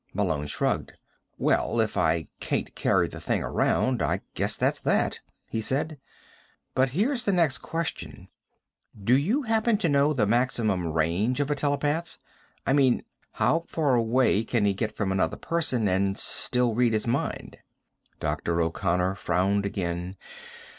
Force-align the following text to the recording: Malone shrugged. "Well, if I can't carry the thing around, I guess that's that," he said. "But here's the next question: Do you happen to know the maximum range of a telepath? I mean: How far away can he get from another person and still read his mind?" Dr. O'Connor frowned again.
Malone 0.15 0.47
shrugged. 0.47 0.93
"Well, 1.37 1.79
if 1.79 1.95
I 1.95 2.27
can't 2.39 2.73
carry 2.73 3.07
the 3.07 3.19
thing 3.21 3.43
around, 3.43 4.01
I 4.01 4.21
guess 4.33 4.57
that's 4.57 4.79
that," 4.79 5.19
he 5.47 5.61
said. 5.61 5.99
"But 6.73 6.89
here's 6.89 7.23
the 7.23 7.31
next 7.31 7.59
question: 7.59 8.27
Do 8.99 9.15
you 9.15 9.43
happen 9.43 9.77
to 9.77 9.87
know 9.87 10.11
the 10.11 10.25
maximum 10.25 10.87
range 10.91 11.39
of 11.39 11.51
a 11.51 11.55
telepath? 11.55 12.17
I 12.65 12.73
mean: 12.73 13.03
How 13.33 13.59
far 13.67 13.93
away 13.93 14.43
can 14.43 14.65
he 14.65 14.73
get 14.73 14.95
from 14.97 15.11
another 15.11 15.37
person 15.37 15.87
and 15.87 16.17
still 16.17 16.73
read 16.73 16.93
his 16.93 17.05
mind?" 17.05 17.59
Dr. 18.19 18.59
O'Connor 18.59 19.13
frowned 19.13 19.67
again. 19.67 20.17